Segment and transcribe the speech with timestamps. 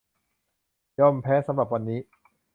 [0.99, 1.99] ยอมแพ้สำหรับวันนี้